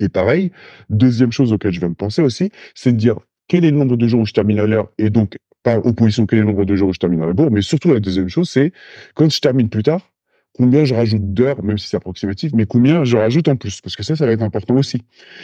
Et 0.00 0.08
pareil, 0.08 0.50
deuxième 0.88 1.30
chose 1.30 1.52
auquel 1.52 1.72
je 1.72 1.80
viens 1.80 1.90
de 1.90 1.94
penser 1.94 2.22
aussi, 2.22 2.50
c'est 2.74 2.92
de 2.92 2.96
dire 2.96 3.16
quel 3.48 3.64
est 3.64 3.70
le 3.70 3.76
nombre 3.76 3.96
de 3.96 4.06
jours 4.08 4.20
où 4.20 4.26
je 4.26 4.32
termine 4.32 4.58
à 4.58 4.66
l'heure 4.66 4.90
et 4.98 5.10
donc 5.10 5.36
par 5.62 5.84
opposition 5.84 6.26
quel 6.26 6.38
est 6.38 6.42
le 6.42 6.48
nombre 6.48 6.64
de 6.64 6.74
jours 6.74 6.88
où 6.88 6.92
je 6.92 6.98
termine 6.98 7.22
à 7.22 7.26
la 7.26 7.32
bourre. 7.32 7.50
Mais 7.50 7.62
surtout 7.62 7.92
la 7.92 8.00
deuxième 8.00 8.28
chose, 8.28 8.48
c'est 8.48 8.72
quand 9.14 9.30
je 9.30 9.40
termine 9.40 9.68
plus 9.68 9.82
tard, 9.82 10.10
combien 10.54 10.84
je 10.84 10.94
rajoute 10.94 11.32
d'heures, 11.32 11.62
même 11.62 11.78
si 11.78 11.88
c'est 11.88 11.96
approximatif, 11.96 12.52
mais 12.54 12.66
combien 12.66 13.04
je 13.04 13.16
rajoute 13.16 13.48
en 13.48 13.56
plus, 13.56 13.80
parce 13.80 13.96
que 13.96 14.02
ça, 14.02 14.16
ça 14.16 14.26
va 14.26 14.32
être 14.32 14.42
important 14.42 14.74
aussi. 14.74 15.02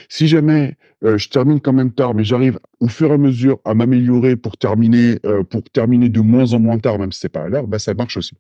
Si 0.09 0.29
jamais 0.29 0.77
euh, 1.05 1.19
je 1.19 1.29
termine 1.29 1.61
quand 1.61 1.73
même 1.73 1.93
tard, 1.93 2.15
mais 2.15 2.25
j'arrive 2.25 2.59
au 2.81 2.89
fur 2.89 3.11
et 3.11 3.15
à 3.15 3.19
mesure 3.19 3.59
à 3.65 3.75
m'améliorer 3.75 4.37
pour 4.37 4.57
terminer, 4.57 5.19
euh, 5.25 5.43
pour 5.43 5.63
terminer 5.65 6.09
de 6.09 6.21
moins 6.21 6.53
en 6.53 6.61
moins 6.61 6.79
tard, 6.79 6.99
même 6.99 7.13
si 7.13 7.21
c'est 7.21 7.29
pas 7.29 7.43
à 7.43 7.49
l'heure, 7.49 7.67
bah 7.67 7.79
ça 7.79 7.95
marche 7.95 8.17
aussi. 8.17 8.35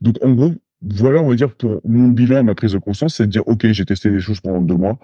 Donc 0.00 0.16
en 0.22 0.32
gros, 0.32 0.54
voilà, 0.82 1.20
on 1.20 1.28
va 1.28 1.34
dire 1.34 1.54
pour 1.54 1.80
mon 1.84 2.08
bilan, 2.08 2.44
ma 2.44 2.54
prise 2.54 2.72
de 2.72 2.78
conscience, 2.78 3.16
c'est 3.16 3.26
de 3.26 3.30
dire 3.30 3.46
ok, 3.46 3.66
j'ai 3.72 3.84
testé 3.84 4.10
des 4.10 4.20
choses 4.20 4.40
pendant 4.40 4.60
deux 4.60 4.76
mois 4.76 4.98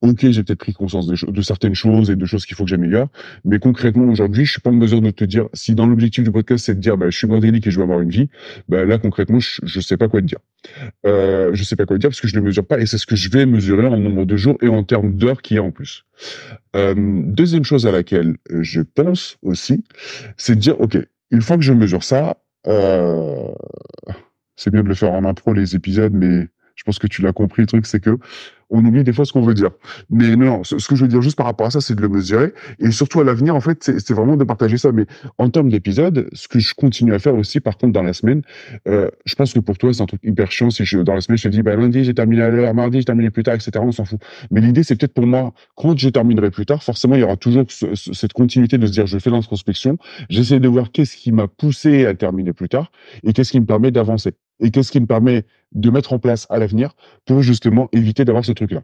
ok, 0.00 0.30
j'ai 0.30 0.44
peut-être 0.44 0.58
pris 0.58 0.72
conscience 0.72 1.06
de, 1.06 1.42
certaines 1.42 1.74
choses 1.74 2.10
et 2.10 2.16
de 2.16 2.26
choses 2.26 2.46
qu'il 2.46 2.56
faut 2.56 2.64
que 2.64 2.70
j'améliore, 2.70 3.08
mais 3.44 3.58
concrètement 3.58 4.04
aujourd'hui, 4.04 4.44
je 4.44 4.52
suis 4.52 4.60
pas 4.60 4.70
en 4.70 4.74
mesure 4.74 5.00
de 5.00 5.10
te 5.10 5.24
dire 5.24 5.48
si 5.54 5.74
dans 5.74 5.86
l'objectif 5.86 6.24
du 6.24 6.30
podcast 6.30 6.66
c'est 6.66 6.74
de 6.74 6.80
dire 6.80 6.96
bah, 6.96 7.10
je 7.10 7.16
suis 7.16 7.26
bordélique 7.26 7.66
et 7.66 7.70
je 7.70 7.76
veux 7.78 7.82
avoir 7.82 8.00
une 8.00 8.10
vie, 8.10 8.28
bah, 8.68 8.84
là 8.84 8.98
concrètement 8.98 9.40
je, 9.40 9.60
je 9.62 9.80
sais 9.80 9.96
pas 9.96 10.08
quoi 10.08 10.20
te 10.20 10.26
dire. 10.26 10.38
Euh, 11.06 11.50
je 11.52 11.64
sais 11.64 11.76
pas 11.76 11.84
quoi 11.84 11.96
te 11.96 12.00
dire 12.00 12.10
parce 12.10 12.20
que 12.20 12.28
je 12.28 12.36
ne 12.38 12.44
mesure 12.44 12.66
pas 12.66 12.78
et 12.78 12.86
c'est 12.86 12.98
ce 12.98 13.06
que 13.06 13.16
je 13.16 13.30
vais 13.30 13.46
mesurer 13.46 13.86
en 13.86 13.96
nombre 13.96 14.24
de 14.24 14.36
jours 14.36 14.56
et 14.62 14.68
en 14.68 14.84
termes 14.84 15.14
d'heures 15.14 15.42
qu'il 15.42 15.56
y 15.56 15.60
a 15.60 15.62
en 15.62 15.70
plus. 15.70 16.04
Euh, 16.76 16.94
deuxième 16.96 17.64
chose 17.64 17.86
à 17.86 17.92
laquelle 17.92 18.36
je 18.50 18.80
pense 18.80 19.36
aussi, 19.42 19.84
c'est 20.36 20.54
de 20.54 20.60
dire 20.60 20.80
ok, 20.80 20.98
une 21.30 21.42
fois 21.42 21.56
que 21.56 21.62
je 21.62 21.72
mesure 21.72 22.04
ça, 22.04 22.36
euh, 22.66 23.48
c'est 24.58 24.70
bien 24.70 24.82
de 24.82 24.88
le 24.88 24.94
faire 24.94 25.12
en 25.12 25.24
impro 25.24 25.54
les 25.54 25.74
épisodes, 25.74 26.12
mais 26.12 26.48
je 26.74 26.82
pense 26.82 26.98
que 26.98 27.06
tu 27.06 27.22
l'as 27.22 27.32
compris. 27.32 27.62
Le 27.62 27.66
truc, 27.68 27.86
c'est 27.86 28.00
que 28.00 28.18
on 28.70 28.84
oublie 28.84 29.04
des 29.04 29.12
fois 29.12 29.24
ce 29.24 29.32
qu'on 29.32 29.42
veut 29.42 29.54
dire. 29.54 29.70
Mais 30.10 30.36
non, 30.36 30.64
ce, 30.64 30.76
que 30.76 30.94
je 30.94 31.02
veux 31.02 31.08
dire 31.08 31.22
juste 31.22 31.36
par 31.36 31.46
rapport 31.46 31.66
à 31.66 31.70
ça, 31.70 31.80
c'est 31.80 31.94
de 31.94 32.02
le 32.02 32.08
mesurer. 32.08 32.52
Et 32.78 32.90
surtout 32.90 33.20
à 33.20 33.24
l'avenir, 33.24 33.54
en 33.54 33.60
fait, 33.60 33.82
c'est 33.82 34.12
vraiment 34.12 34.36
de 34.36 34.44
partager 34.44 34.76
ça. 34.76 34.92
Mais 34.92 35.06
en 35.38 35.48
termes 35.50 35.68
d'épisodes, 35.68 36.28
ce 36.32 36.48
que 36.48 36.58
je 36.58 36.74
continue 36.74 37.14
à 37.14 37.18
faire 37.18 37.34
aussi, 37.34 37.60
par 37.60 37.78
contre, 37.78 37.92
dans 37.92 38.02
la 38.02 38.12
semaine, 38.12 38.42
euh, 38.86 39.08
je 39.24 39.34
pense 39.34 39.52
que 39.52 39.60
pour 39.60 39.78
toi, 39.78 39.92
c'est 39.92 40.02
un 40.02 40.06
truc 40.06 40.20
hyper 40.22 40.50
chiant. 40.52 40.70
Si 40.70 40.84
je, 40.84 40.98
dans 40.98 41.14
la 41.14 41.20
semaine, 41.20 41.38
je 41.38 41.44
te 41.44 41.48
dis, 41.48 41.62
bah, 41.62 41.76
lundi, 41.76 42.04
j'ai 42.04 42.14
terminé 42.14 42.42
à 42.42 42.50
l'heure, 42.50 42.74
mardi, 42.74 42.98
j'ai 42.98 43.04
terminé 43.04 43.30
plus 43.30 43.42
tard, 43.42 43.54
etc. 43.54 43.70
On 43.80 43.92
s'en 43.92 44.04
fout. 44.04 44.20
Mais 44.50 44.60
l'idée, 44.60 44.82
c'est 44.82 44.96
peut-être 44.96 45.14
pour 45.14 45.26
moi, 45.26 45.52
quand 45.76 45.98
je 45.98 46.08
terminerai 46.08 46.50
plus 46.50 46.66
tard, 46.66 46.82
forcément, 46.82 47.14
il 47.14 47.20
y 47.20 47.24
aura 47.24 47.36
toujours 47.36 47.64
cette 47.94 48.32
continuité 48.32 48.78
de 48.78 48.86
se 48.86 48.92
dire, 48.92 49.06
je 49.06 49.18
fais 49.18 49.30
l'introspection, 49.30 49.96
j'essaie 50.28 50.60
de 50.60 50.68
voir 50.68 50.92
qu'est-ce 50.92 51.16
qui 51.16 51.32
m'a 51.32 51.48
poussé 51.48 52.06
à 52.06 52.14
terminer 52.14 52.52
plus 52.52 52.68
tard 52.68 52.90
et 53.24 53.32
qu'est-ce 53.32 53.52
qui 53.52 53.60
me 53.60 53.66
permet 53.66 53.90
d'avancer 53.90 54.34
et 54.60 54.70
qu'est-ce 54.70 54.90
qui 54.90 55.00
me 55.00 55.06
permet 55.06 55.44
de 55.72 55.90
mettre 55.90 56.12
en 56.12 56.18
place 56.18 56.46
à 56.50 56.58
l'avenir 56.58 56.94
pour 57.26 57.42
justement 57.42 57.88
éviter 57.92 58.24
d'avoir 58.24 58.44
ce 58.44 58.52
truc-là. 58.58 58.82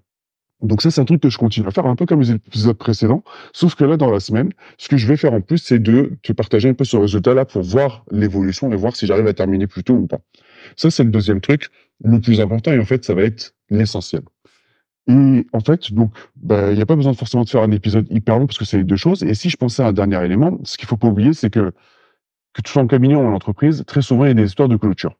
Donc 0.63 0.81
ça, 0.83 0.91
c'est 0.91 1.01
un 1.01 1.05
truc 1.05 1.21
que 1.21 1.29
je 1.29 1.37
continue 1.37 1.67
à 1.67 1.71
faire, 1.71 1.87
un 1.87 1.97
peu 1.97 2.07
comme 2.07 2.21
les 2.21 2.31
épisodes 2.31 2.77
précédents, 2.77 3.23
sauf 3.53 3.75
que 3.75 3.85
là, 3.85 3.97
dans 3.97 4.11
la 4.11 4.21
semaine, 4.21 4.51
ce 4.79 4.89
que 4.89 4.97
je 4.97 5.07
vais 5.07 5.17
faire 5.17 5.35
en 5.35 5.41
plus, 5.41 5.59
c'est 5.59 5.79
de 5.79 6.13
te 6.23 6.33
partager 6.33 6.69
un 6.69 6.75
peu 6.75 6.85
ce 6.85 6.97
résultat-là 6.97 7.45
pour 7.45 7.63
voir 7.63 8.05
l'évolution 8.11 8.73
et 8.73 8.77
voir 8.77 8.97
si 8.97 9.07
j'arrive 9.07 9.27
à 9.27 9.35
terminer 9.35 9.67
plus 9.67 9.85
tôt 9.85 9.95
ou 9.95 10.07
pas. 10.07 10.21
Ça, 10.77 10.91
c'est 10.91 11.05
le 11.05 11.11
deuxième 11.11 11.41
truc, 11.41 11.69
le 12.03 12.21
plus 12.21 12.41
important, 12.41 12.73
et 12.73 12.79
en 12.79 12.85
fait, 12.85 13.05
ça 13.05 13.15
va 13.15 13.23
être 13.23 13.55
l'essentiel. 13.69 14.23
Et 15.07 15.47
en 15.53 15.61
fait, 15.61 15.93
donc, 15.93 16.15
bah, 16.37 16.71
il 16.71 16.77
n'y 16.77 16.83
a 16.83 16.87
pas 16.87 16.97
besoin 16.97 17.13
de 17.13 17.17
forcément 17.19 17.45
de 17.45 17.51
faire 17.51 17.63
un 17.63 17.73
épisode 17.73 18.07
hyper 18.11 18.39
long 18.39 18.47
parce 18.47 18.59
que 18.59 18.65
c'est 18.65 18.79
les 18.79 18.85
deux 18.85 18.97
choses. 18.97 19.23
Et 19.23 19.35
si 19.35 19.51
je 19.51 19.59
pensais 19.59 19.83
à 19.83 19.89
un 19.89 19.93
dernier 19.93 20.25
élément, 20.25 20.59
ce 20.65 20.79
qu'il 20.79 20.89
faut 20.89 20.97
pas 20.97 21.09
oublier, 21.09 21.35
c'est 21.35 21.51
que 21.51 21.73
que 22.55 22.63
tu 22.63 22.71
sois 22.71 22.83
en 22.83 22.87
cabinet 22.87 23.17
ou 23.17 23.19
en 23.19 23.35
entreprise, 23.35 23.83
très 23.85 24.01
souvent, 24.01 24.25
il 24.25 24.29
y 24.29 24.31
a 24.31 24.35
des 24.35 24.45
histoires 24.45 24.69
de 24.69 24.77
clôture 24.77 25.17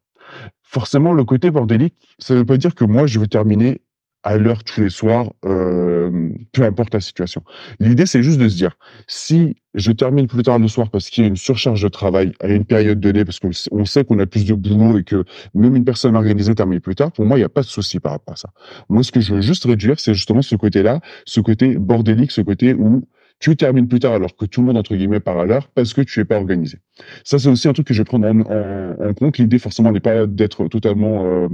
forcément, 0.63 1.13
le 1.13 1.23
côté 1.23 1.51
bordélique, 1.51 1.95
ça 2.19 2.33
ne 2.33 2.39
veut 2.39 2.45
pas 2.45 2.57
dire 2.57 2.75
que 2.75 2.83
moi, 2.83 3.07
je 3.07 3.19
vais 3.19 3.27
terminer 3.27 3.81
à 4.25 4.37
l'heure 4.37 4.63
tous 4.63 4.81
les 4.81 4.89
soirs, 4.89 5.31
euh, 5.45 6.29
peu 6.51 6.63
importe 6.63 6.93
la 6.95 6.99
situation. 6.99 7.43
L'idée, 7.79 8.07
c'est 8.07 8.23
juste 8.23 8.39
de 8.39 8.49
se 8.49 8.57
dire, 8.57 8.75
si 9.07 9.55
je 9.75 9.91
termine 9.91 10.25
plus 10.25 10.41
tard 10.41 10.57
le 10.57 10.67
soir 10.67 10.89
parce 10.89 11.09
qu'il 11.09 11.23
y 11.23 11.25
a 11.25 11.29
une 11.29 11.35
surcharge 11.35 11.81
de 11.83 11.87
travail 11.89 12.31
à 12.41 12.47
une 12.47 12.65
période 12.65 12.99
donnée, 12.99 13.23
parce 13.23 13.39
qu'on 13.39 13.85
sait 13.85 14.03
qu'on 14.03 14.17
a 14.17 14.25
plus 14.25 14.45
de 14.45 14.55
boulot 14.55 14.97
et 14.97 15.03
que 15.03 15.23
même 15.53 15.75
une 15.75 15.85
personne 15.85 16.15
organisée 16.15 16.55
termine 16.55 16.79
plus 16.79 16.95
tard, 16.95 17.11
pour 17.11 17.25
moi, 17.25 17.37
il 17.37 17.41
n'y 17.41 17.45
a 17.45 17.49
pas 17.49 17.61
de 17.61 17.67
souci 17.67 17.99
par 17.99 18.13
rapport 18.13 18.33
à 18.33 18.37
ça. 18.37 18.49
Moi, 18.89 19.03
ce 19.03 19.11
que 19.11 19.21
je 19.21 19.35
veux 19.35 19.41
juste 19.41 19.65
réduire, 19.65 19.99
c'est 19.99 20.15
justement 20.15 20.41
ce 20.41 20.55
côté-là, 20.55 21.01
ce 21.25 21.39
côté 21.39 21.77
bordélique, 21.77 22.31
ce 22.31 22.41
côté 22.41 22.73
où 22.73 23.07
tu 23.51 23.55
termines 23.55 23.87
plus 23.87 23.99
tard 23.99 24.13
alors 24.13 24.35
que 24.35 24.45
tout 24.45 24.61
le 24.61 24.65
monde, 24.65 24.77
entre 24.77 24.95
guillemets, 24.95 25.19
part 25.19 25.37
à 25.37 25.45
l'heure 25.45 25.67
parce 25.67 25.93
que 25.93 26.01
tu 26.01 26.19
es 26.19 26.25
pas 26.25 26.37
organisé. 26.37 26.79
Ça, 27.23 27.37
c'est 27.37 27.47
aussi 27.47 27.67
un 27.67 27.73
truc 27.73 27.85
que 27.85 27.93
je 27.93 28.01
vais 28.01 28.05
prendre 28.05 28.27
en, 28.27 29.13
compte. 29.13 29.37
L'idée, 29.37 29.59
forcément, 29.59 29.91
n'est 29.91 29.99
pas 29.99 30.25
d'être 30.25 30.67
totalement 30.67 31.25
euh, 31.25 31.47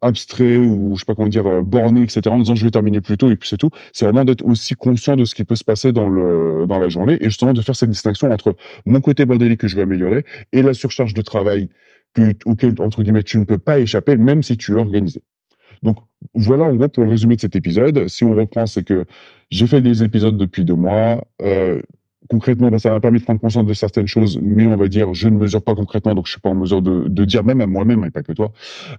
abstrait 0.00 0.56
ou, 0.56 0.94
je 0.94 1.00
sais 1.00 1.04
pas 1.04 1.14
comment 1.14 1.28
dire, 1.28 1.46
euh, 1.46 1.60
borné, 1.60 2.02
etc., 2.02 2.22
en 2.28 2.38
disant 2.38 2.54
je 2.54 2.64
vais 2.64 2.70
terminer 2.70 3.02
plus 3.02 3.18
tôt 3.18 3.30
et 3.30 3.36
puis 3.36 3.50
c'est 3.50 3.58
tout. 3.58 3.68
C'est 3.92 4.06
vraiment 4.06 4.24
d'être 4.24 4.46
aussi 4.46 4.74
conscient 4.76 5.14
de 5.14 5.26
ce 5.26 5.34
qui 5.34 5.44
peut 5.44 5.56
se 5.56 5.64
passer 5.64 5.92
dans 5.92 6.08
le 6.08 6.64
dans 6.66 6.78
la 6.78 6.88
journée 6.88 7.18
et 7.20 7.24
justement 7.24 7.52
de 7.52 7.60
faire 7.60 7.76
cette 7.76 7.90
distinction 7.90 8.30
entre 8.30 8.56
mon 8.86 9.02
côté 9.02 9.26
bordélique 9.26 9.60
que 9.60 9.68
je 9.68 9.76
vais 9.76 9.82
améliorer 9.82 10.24
et 10.52 10.62
la 10.62 10.72
surcharge 10.72 11.12
de 11.12 11.20
travail 11.20 11.68
que, 12.14 12.32
auquel, 12.46 12.74
entre 12.78 13.02
guillemets, 13.02 13.24
tu 13.24 13.36
ne 13.36 13.44
peux 13.44 13.58
pas 13.58 13.78
échapper, 13.78 14.16
même 14.16 14.42
si 14.42 14.56
tu 14.56 14.72
es 14.72 14.76
organisé. 14.76 15.20
Donc 15.82 15.98
voilà 16.34 16.64
en 16.64 16.88
pour 16.88 17.04
le 17.04 17.10
résumé 17.10 17.36
de 17.36 17.40
cet 17.40 17.56
épisode. 17.56 18.08
Si 18.08 18.24
on 18.24 18.34
reprend, 18.34 18.66
c'est 18.66 18.84
que 18.84 19.04
j'ai 19.50 19.66
fait 19.66 19.80
des 19.80 20.02
épisodes 20.02 20.36
depuis 20.36 20.64
deux 20.64 20.74
mois. 20.74 21.24
Euh, 21.42 21.80
concrètement, 22.28 22.70
ben, 22.70 22.78
ça 22.78 22.90
m'a 22.90 23.00
permis 23.00 23.18
de 23.20 23.24
prendre 23.24 23.40
conscience 23.40 23.66
de 23.66 23.74
certaines 23.74 24.06
choses, 24.06 24.38
mais 24.42 24.66
on 24.66 24.76
va 24.76 24.88
dire, 24.88 25.14
je 25.14 25.28
ne 25.28 25.36
mesure 25.36 25.62
pas 25.62 25.74
concrètement, 25.74 26.14
donc 26.14 26.26
je 26.26 26.32
suis 26.32 26.40
pas 26.40 26.50
en 26.50 26.54
mesure 26.54 26.82
de, 26.82 27.08
de 27.08 27.24
dire 27.24 27.44
même 27.44 27.60
à 27.60 27.66
moi-même, 27.66 28.04
et 28.04 28.10
pas 28.10 28.22
que 28.22 28.32
toi, 28.32 28.52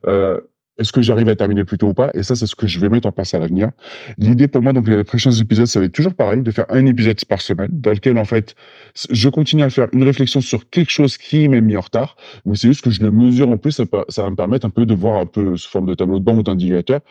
euh, 0.07 0.39
est-ce 0.77 0.91
que 0.91 1.01
j'arrive 1.01 1.27
à 1.29 1.35
terminer 1.35 1.63
plus 1.63 1.77
tôt 1.77 1.87
ou 1.87 1.93
pas? 1.93 2.11
Et 2.13 2.23
ça, 2.23 2.35
c'est 2.35 2.45
ce 2.45 2.55
que 2.55 2.67
je 2.67 2.79
vais 2.79 2.89
mettre 2.89 3.07
en 3.07 3.11
place 3.11 3.33
à 3.33 3.39
l'avenir. 3.39 3.71
L'idée 4.17 4.47
pour 4.47 4.61
moi, 4.61 4.73
donc 4.73 4.87
les 4.87 5.03
prochains 5.03 5.31
épisodes, 5.31 5.65
ça 5.65 5.79
va 5.79 5.85
être 5.85 5.91
toujours 5.91 6.13
pareil, 6.13 6.41
de 6.41 6.51
faire 6.51 6.65
un 6.69 6.85
épisode 6.85 7.23
par 7.25 7.41
semaine, 7.41 7.69
dans 7.71 7.91
lequel 7.91 8.17
en 8.17 8.25
fait, 8.25 8.55
je 9.09 9.29
continue 9.29 9.63
à 9.63 9.69
faire 9.69 9.87
une 9.93 10.03
réflexion 10.03 10.41
sur 10.41 10.69
quelque 10.69 10.91
chose 10.91 11.17
qui 11.17 11.47
m'est 11.49 11.61
mis 11.61 11.75
en 11.77 11.81
retard, 11.81 12.15
mais 12.45 12.55
c'est 12.55 12.67
juste 12.67 12.83
que 12.83 12.91
je 12.91 13.01
le 13.01 13.11
mesure 13.11 13.49
en 13.49 13.57
plus, 13.57 13.71
ça, 13.71 13.83
va 14.21 14.29
me 14.29 14.35
permettre 14.35 14.65
un 14.65 14.69
peu 14.69 14.85
de 14.85 14.93
voir 14.93 15.19
un 15.19 15.25
peu 15.25 15.57
sous 15.57 15.69
forme 15.69 15.87
de 15.87 15.95
tableau 15.95 16.19
de 16.19 16.23
bord 16.23 16.37
ou 16.37 16.43
d'indicateur, 16.43 17.01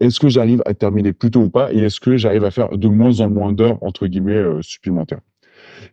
est-ce 0.00 0.18
que 0.18 0.30
j'arrive 0.30 0.62
à 0.64 0.72
terminer 0.72 1.12
plus 1.12 1.30
tôt 1.30 1.42
ou 1.42 1.50
pas, 1.50 1.72
et 1.72 1.78
est-ce 1.78 2.00
que 2.00 2.16
j'arrive 2.16 2.44
à 2.44 2.50
faire 2.50 2.70
de 2.76 2.88
moins 2.88 3.20
en 3.20 3.28
moins 3.28 3.52
d'heures 3.52 3.82
entre 3.82 4.06
guillemets 4.06 4.32
euh, 4.32 4.62
supplémentaires? 4.62 5.20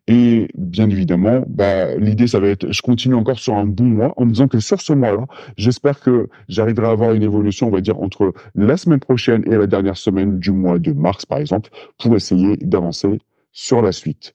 Et 0.08 0.48
bien 0.56 0.90
évidemment, 0.90 1.44
bah, 1.48 1.96
l'idée, 1.96 2.28
ça 2.28 2.40
va 2.40 2.48
être, 2.48 2.72
je 2.72 2.82
continue 2.82 3.16
encore 3.16 3.40
sur 3.40 3.56
un 3.56 3.66
bon 3.66 3.86
mois 3.86 4.14
en 4.18 4.26
disant 4.26 4.48
que 4.48 4.60
sur 4.60 4.82
ce 4.82 4.94
mois-là, 4.94 5.26
j'espère 5.58 6.00
que 6.00 6.30
j'arriverai 6.50 6.88
à 6.88 6.92
avoir 6.92 7.14
une 7.14 7.24
évolution, 7.24 7.68
on 7.68 7.72
va 7.72 7.82
dire, 7.82 8.00
entre 8.02 8.34
la 8.56 8.78
semaine 8.78 9.00
prochaine 9.00 9.44
et 9.52 9.56
la 9.56 9.68
dernière 9.68 9.98
semaine 9.98 10.40
du 10.40 10.52
mois 10.52 10.80
de 10.80 10.92
mars, 10.92 11.26
par 11.26 11.40
exemple, 11.40 11.70
pour 11.98 12.16
essayer 12.16 12.58
d'avancer 12.58 13.20
sur 13.52 13.82
la 13.82 13.92
suite. 13.92 14.34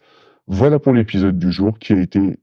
Voilà 0.48 0.78
pour 0.78 0.92
l'épisode 0.92 1.38
du 1.38 1.52
jour 1.52 1.78
qui 1.78 1.92
a 1.92 2.00
été 2.00 2.38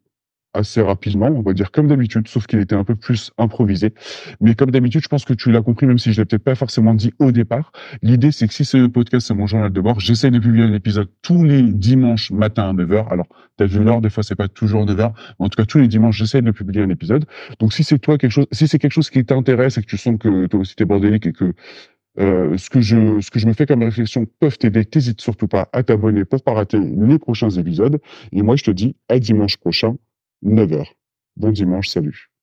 assez 0.60 0.82
rapidement, 0.82 1.28
on 1.28 1.42
va 1.42 1.54
dire 1.54 1.72
comme 1.72 1.88
d'habitude, 1.88 2.28
sauf 2.28 2.46
qu'il 2.46 2.60
était 2.60 2.76
un 2.76 2.84
peu 2.84 2.96
plus 2.96 3.32
improvisé. 3.38 3.94
Mais 4.42 4.56
comme 4.56 4.72
d'habitude, 4.72 5.02
je 5.02 5.08
pense 5.08 5.26
que 5.26 5.34
tu 5.34 5.52
l'as 5.52 5.62
compris, 5.62 5.88
même 5.88 5.98
si 5.98 6.14
je 6.14 6.22
l'ai 6.22 6.26
peut-être 6.26 6.44
pas 6.44 6.56
forcément 6.56 6.94
dit 6.94 7.14
au 7.20 7.32
départ. 7.32 7.72
L'idée, 8.02 8.32
c'est 8.32 8.48
que 8.48 8.54
si 8.54 8.66
ce 8.66 8.88
podcast, 8.88 9.28
c'est 9.28 9.34
mon 9.34 9.48
journal 9.48 9.72
de 9.72 9.82
bord, 9.82 10.00
j'essaie 10.00 10.32
de 10.32 10.40
publier 10.40 10.66
un 10.66 10.74
épisode 10.74 11.10
tous 11.22 11.44
les 11.44 11.64
dimanches 11.64 12.32
matin 12.32 12.70
à 12.70 12.74
9h. 12.74 13.08
Alors, 13.10 13.28
tu 13.58 13.64
as 13.64 13.68
vu 13.68 13.84
l'heure, 13.84 14.02
des 14.02 14.10
fois, 14.10 14.24
c'est 14.24 14.36
pas 14.36 14.48
toujours 14.48 14.86
9h. 14.86 15.12
Mais 15.40 15.46
en 15.46 15.50
tout 15.50 15.58
cas, 15.58 15.66
tous 15.66 15.80
les 15.80 15.88
dimanches, 15.88 16.18
j'essaie 16.18 16.42
de 16.42 16.52
publier 16.52 16.84
un 16.84 16.90
épisode. 16.90 17.26
Donc, 17.60 17.74
si 17.74 17.84
c'est 17.84 18.00
toi 18.00 18.18
quelque 18.18 18.32
chose, 18.32 18.48
si 18.52 18.68
c'est 18.68 18.80
quelque 18.80 18.94
chose 18.94 19.10
qui 19.10 19.26
t'intéresse 19.26 19.78
et 19.78 19.82
que 19.82 19.88
tu 19.88 19.98
sens 19.98 20.18
que 20.20 20.48
toi 20.48 20.60
aussi 20.60 20.76
t'es 20.76 20.86
bordélique 20.86 21.26
et 21.26 21.34
que 21.34 21.54
euh, 22.20 22.58
ce 22.58 22.70
que 22.70 22.82
je 22.82 23.22
ce 23.22 23.32
que 23.32 23.40
je 23.40 23.48
me 23.48 23.54
fais 23.54 23.66
comme 23.66 23.84
réflexion 23.84 24.26
peuvent 24.40 24.58
t'aider, 24.58 24.84
t'hésites 24.84 25.22
surtout 25.22 25.48
pas 25.48 25.70
à 25.72 25.84
t'abonner 25.84 26.26
pour 26.26 26.44
pas 26.44 26.54
rater 26.54 26.80
les 26.80 27.20
prochains 27.20 27.50
épisodes. 27.50 28.00
Et 28.32 28.42
moi, 28.42 28.56
je 28.56 28.64
te 28.64 28.72
dis 28.72 28.96
à 29.08 29.20
dimanche 29.20 29.58
prochain, 29.58 29.96
9h. 30.44 30.94
Bon 31.38 31.52
dimanche, 31.52 31.90
salut. 31.90 32.30